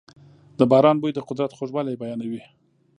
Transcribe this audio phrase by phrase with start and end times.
[0.59, 2.43] د باران بوی د قدرت خوږوالی بیانوي.